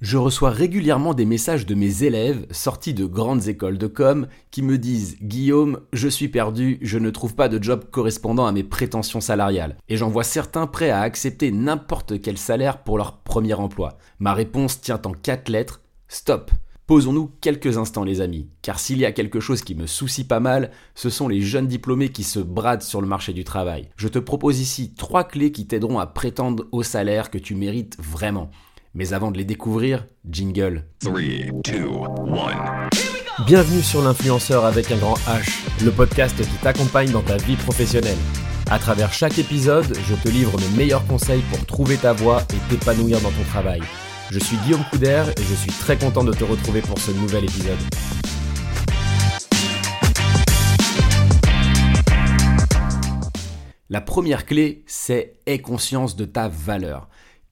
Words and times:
Je 0.00 0.16
reçois 0.16 0.50
régulièrement 0.50 1.12
des 1.12 1.24
messages 1.24 1.66
de 1.66 1.74
mes 1.74 2.04
élèves 2.04 2.46
sortis 2.52 2.94
de 2.94 3.04
grandes 3.04 3.48
écoles 3.48 3.78
de 3.78 3.88
com 3.88 4.28
qui 4.52 4.62
me 4.62 4.78
disent 4.78 5.16
Guillaume, 5.20 5.80
je 5.92 6.06
suis 6.06 6.28
perdu, 6.28 6.78
je 6.82 6.98
ne 6.98 7.10
trouve 7.10 7.34
pas 7.34 7.48
de 7.48 7.60
job 7.60 7.84
correspondant 7.90 8.46
à 8.46 8.52
mes 8.52 8.62
prétentions 8.62 9.20
salariales. 9.20 9.76
Et 9.88 9.96
j'en 9.96 10.08
vois 10.08 10.22
certains 10.22 10.68
prêts 10.68 10.90
à 10.90 11.00
accepter 11.00 11.50
n'importe 11.50 12.22
quel 12.22 12.38
salaire 12.38 12.84
pour 12.84 12.96
leur 12.96 13.18
premier 13.18 13.54
emploi. 13.54 13.98
Ma 14.20 14.34
réponse 14.34 14.80
tient 14.80 15.02
en 15.04 15.14
quatre 15.14 15.48
lettres 15.48 15.80
Stop 16.06 16.52
Posons-nous 16.86 17.32
quelques 17.42 17.76
instants 17.76 18.04
les 18.04 18.22
amis, 18.22 18.48
car 18.62 18.78
s'il 18.78 18.96
y 18.98 19.04
a 19.04 19.12
quelque 19.12 19.40
chose 19.40 19.60
qui 19.60 19.74
me 19.74 19.86
soucie 19.86 20.24
pas 20.24 20.40
mal, 20.40 20.70
ce 20.94 21.10
sont 21.10 21.28
les 21.28 21.42
jeunes 21.42 21.66
diplômés 21.66 22.08
qui 22.08 22.22
se 22.22 22.38
bradent 22.38 22.80
sur 22.80 23.02
le 23.02 23.06
marché 23.06 23.34
du 23.34 23.44
travail. 23.44 23.90
Je 23.96 24.08
te 24.08 24.18
propose 24.18 24.58
ici 24.58 24.94
trois 24.94 25.24
clés 25.24 25.52
qui 25.52 25.66
t'aideront 25.66 25.98
à 25.98 26.06
prétendre 26.06 26.64
au 26.72 26.82
salaire 26.82 27.30
que 27.30 27.36
tu 27.36 27.56
mérites 27.56 27.98
vraiment. 28.00 28.50
Mais 28.98 29.12
avant 29.12 29.30
de 29.30 29.38
les 29.38 29.44
découvrir, 29.44 30.08
jingle. 30.28 30.84
3, 31.04 31.12
2, 31.12 31.88
1. 33.38 33.44
Bienvenue 33.46 33.80
sur 33.80 34.02
l'influenceur 34.02 34.64
avec 34.64 34.90
un 34.90 34.96
grand 34.96 35.14
H, 35.28 35.84
le 35.84 35.92
podcast 35.92 36.36
qui 36.36 36.56
t'accompagne 36.64 37.12
dans 37.12 37.22
ta 37.22 37.36
vie 37.36 37.54
professionnelle. 37.54 38.16
À 38.68 38.80
travers 38.80 39.12
chaque 39.12 39.38
épisode, 39.38 39.96
je 40.02 40.16
te 40.16 40.28
livre 40.28 40.58
mes 40.58 40.76
meilleurs 40.76 41.06
conseils 41.06 41.42
pour 41.42 41.64
trouver 41.64 41.96
ta 41.96 42.12
voie 42.12 42.42
et 42.52 42.70
t'épanouir 42.70 43.20
dans 43.20 43.30
ton 43.30 43.44
travail. 43.44 43.82
Je 44.32 44.40
suis 44.40 44.56
Guillaume 44.64 44.82
Couder 44.90 45.26
et 45.36 45.42
je 45.42 45.54
suis 45.54 45.70
très 45.70 45.96
content 45.96 46.24
de 46.24 46.32
te 46.32 46.42
retrouver 46.42 46.80
pour 46.80 46.98
ce 46.98 47.12
nouvel 47.12 47.44
épisode. 47.44 47.78
La 53.90 54.00
première 54.00 54.44
clé, 54.44 54.82
c'est 54.88 55.36
aie 55.46 55.60
conscience 55.60 56.16
de 56.16 56.24
ta 56.24 56.48
valeur. 56.48 57.08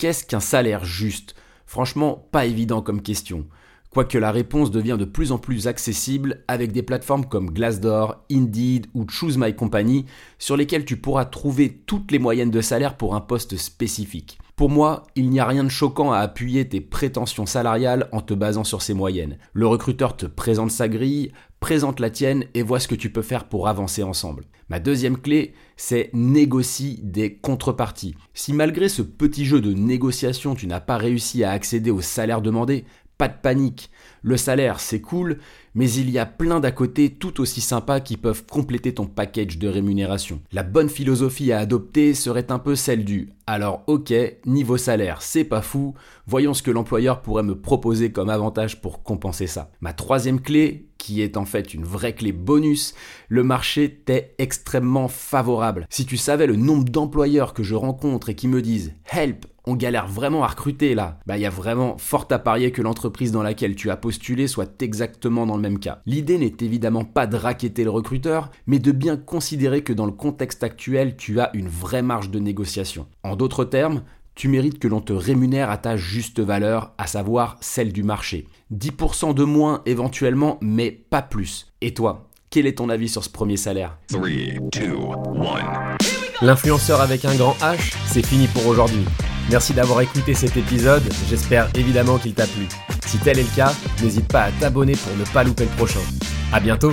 Qu'est-ce 0.00 0.24
qu'un 0.24 0.40
salaire 0.40 0.82
juste? 0.82 1.34
Franchement, 1.66 2.26
pas 2.32 2.46
évident 2.46 2.80
comme 2.80 3.02
question. 3.02 3.44
Quoique 3.90 4.16
la 4.16 4.32
réponse 4.32 4.70
devient 4.70 4.96
de 4.98 5.04
plus 5.04 5.30
en 5.30 5.36
plus 5.36 5.66
accessible 5.66 6.42
avec 6.48 6.72
des 6.72 6.82
plateformes 6.82 7.26
comme 7.26 7.50
Glassdoor, 7.50 8.24
Indeed 8.32 8.86
ou 8.94 9.06
Choose 9.06 9.36
My 9.36 9.54
Company 9.54 10.06
sur 10.38 10.56
lesquelles 10.56 10.86
tu 10.86 10.96
pourras 10.96 11.26
trouver 11.26 11.82
toutes 11.84 12.12
les 12.12 12.18
moyennes 12.18 12.50
de 12.50 12.62
salaire 12.62 12.96
pour 12.96 13.14
un 13.14 13.20
poste 13.20 13.58
spécifique. 13.58 14.38
Pour 14.60 14.68
moi, 14.68 15.04
il 15.16 15.30
n'y 15.30 15.40
a 15.40 15.46
rien 15.46 15.64
de 15.64 15.70
choquant 15.70 16.12
à 16.12 16.18
appuyer 16.18 16.68
tes 16.68 16.82
prétentions 16.82 17.46
salariales 17.46 18.10
en 18.12 18.20
te 18.20 18.34
basant 18.34 18.62
sur 18.62 18.82
ces 18.82 18.92
moyennes. 18.92 19.38
Le 19.54 19.66
recruteur 19.66 20.18
te 20.18 20.26
présente 20.26 20.70
sa 20.70 20.86
grille, 20.86 21.32
présente 21.60 21.98
la 21.98 22.10
tienne 22.10 22.44
et 22.52 22.62
vois 22.62 22.78
ce 22.78 22.86
que 22.86 22.94
tu 22.94 23.10
peux 23.10 23.22
faire 23.22 23.48
pour 23.48 23.68
avancer 23.68 24.02
ensemble. 24.02 24.44
Ma 24.68 24.78
deuxième 24.78 25.16
clé, 25.16 25.54
c'est 25.78 26.10
négocie 26.12 27.00
des 27.02 27.36
contreparties. 27.36 28.14
Si 28.34 28.52
malgré 28.52 28.90
ce 28.90 29.00
petit 29.00 29.46
jeu 29.46 29.62
de 29.62 29.72
négociation, 29.72 30.54
tu 30.54 30.66
n'as 30.66 30.80
pas 30.80 30.98
réussi 30.98 31.42
à 31.42 31.52
accéder 31.52 31.90
au 31.90 32.02
salaire 32.02 32.42
demandé, 32.42 32.84
pas 33.20 33.28
de 33.28 33.34
panique. 33.34 33.90
Le 34.22 34.38
salaire, 34.38 34.80
c'est 34.80 35.02
cool, 35.02 35.40
mais 35.74 35.92
il 35.92 36.08
y 36.08 36.18
a 36.18 36.24
plein 36.24 36.58
d'à 36.58 36.72
côté 36.72 37.10
tout 37.10 37.42
aussi 37.42 37.60
sympas 37.60 38.00
qui 38.00 38.16
peuvent 38.16 38.46
compléter 38.46 38.94
ton 38.94 39.04
package 39.04 39.58
de 39.58 39.68
rémunération. 39.68 40.40
La 40.52 40.62
bonne 40.62 40.88
philosophie 40.88 41.52
à 41.52 41.58
adopter 41.58 42.14
serait 42.14 42.50
un 42.50 42.58
peu 42.58 42.74
celle 42.74 43.04
du 43.04 43.34
alors 43.46 43.82
ok, 43.88 44.14
niveau 44.46 44.76
salaire, 44.76 45.22
c'est 45.22 45.42
pas 45.42 45.60
fou, 45.60 45.94
voyons 46.24 46.54
ce 46.54 46.62
que 46.62 46.70
l'employeur 46.70 47.20
pourrait 47.20 47.42
me 47.42 47.60
proposer 47.60 48.12
comme 48.12 48.30
avantage 48.30 48.80
pour 48.80 49.02
compenser 49.02 49.48
ça. 49.48 49.72
Ma 49.80 49.92
troisième 49.92 50.40
clé, 50.40 50.86
qui 50.98 51.20
est 51.20 51.36
en 51.36 51.44
fait 51.44 51.74
une 51.74 51.82
vraie 51.82 52.14
clé 52.14 52.30
bonus, 52.30 52.94
le 53.28 53.42
marché 53.42 54.02
t'est 54.04 54.36
extrêmement 54.38 55.08
favorable. 55.08 55.88
Si 55.90 56.06
tu 56.06 56.16
savais 56.16 56.46
le 56.46 56.54
nombre 56.54 56.84
d'employeurs 56.84 57.52
que 57.52 57.64
je 57.64 57.74
rencontre 57.74 58.28
et 58.28 58.36
qui 58.36 58.46
me 58.46 58.62
disent 58.62 58.92
Help, 59.10 59.46
on 59.66 59.74
galère 59.74 60.06
vraiment 60.06 60.44
à 60.44 60.48
recruter 60.48 60.94
là, 60.94 61.18
bah 61.26 61.36
il 61.36 61.42
y 61.42 61.46
a 61.46 61.50
vraiment 61.50 61.96
fort 61.98 62.26
à 62.30 62.38
parier 62.38 62.72
que 62.72 62.82
l'entreprise 62.82 63.32
dans 63.32 63.42
laquelle 63.42 63.74
tu 63.74 63.90
as 63.90 63.96
postulé 63.96 64.46
soit 64.46 64.82
exactement 64.82 65.46
dans 65.46 65.56
le 65.56 65.62
même 65.62 65.78
cas. 65.78 66.00
L'idée 66.06 66.38
n'est 66.38 66.56
évidemment 66.60 67.04
pas 67.04 67.26
de 67.26 67.36
raqueter 67.36 67.84
le 67.84 67.90
recruteur, 67.90 68.50
mais 68.66 68.78
de 68.78 68.92
bien 68.92 69.16
considérer 69.16 69.82
que 69.82 69.92
dans 69.92 70.06
le 70.06 70.12
contexte 70.12 70.64
actuel, 70.64 71.16
tu 71.16 71.40
as 71.40 71.50
une 71.54 71.68
vraie 71.68 72.02
marge 72.02 72.30
de 72.30 72.38
négociation. 72.38 73.06
En 73.22 73.36
d'autres 73.36 73.64
termes, 73.64 74.02
tu 74.34 74.48
mérites 74.48 74.78
que 74.78 74.88
l'on 74.88 75.00
te 75.00 75.12
rémunère 75.12 75.70
à 75.70 75.76
ta 75.76 75.96
juste 75.96 76.40
valeur, 76.40 76.94
à 76.98 77.06
savoir 77.06 77.56
celle 77.60 77.92
du 77.92 78.02
marché. 78.02 78.46
10% 78.74 79.34
de 79.34 79.44
moins 79.44 79.82
éventuellement, 79.86 80.58
mais 80.62 80.90
pas 80.90 81.22
plus. 81.22 81.72
Et 81.80 81.92
toi, 81.92 82.28
quel 82.48 82.66
est 82.66 82.78
ton 82.78 82.88
avis 82.88 83.08
sur 83.08 83.22
ce 83.22 83.30
premier 83.30 83.56
salaire? 83.56 83.98
3, 84.08 84.28
2, 84.28 84.30
1. 84.80 86.44
L'influenceur 86.46 87.00
avec 87.00 87.24
un 87.24 87.34
grand 87.34 87.52
H, 87.60 87.94
c'est 88.06 88.24
fini 88.24 88.46
pour 88.46 88.66
aujourd'hui. 88.66 89.04
Merci 89.48 89.72
d'avoir 89.72 90.00
écouté 90.00 90.34
cet 90.34 90.56
épisode, 90.56 91.02
j'espère 91.28 91.68
évidemment 91.74 92.18
qu'il 92.18 92.34
t'a 92.34 92.46
plu. 92.46 92.68
Si 93.06 93.18
tel 93.18 93.38
est 93.38 93.42
le 93.42 93.56
cas, 93.56 93.72
n'hésite 94.02 94.28
pas 94.28 94.42
à 94.42 94.52
t'abonner 94.52 94.94
pour 94.94 95.16
ne 95.16 95.24
pas 95.32 95.42
louper 95.42 95.64
le 95.64 95.70
prochain. 95.70 96.00
A 96.52 96.60
bientôt 96.60 96.92